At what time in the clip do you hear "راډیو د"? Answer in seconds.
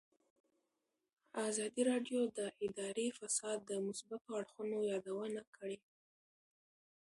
1.91-2.39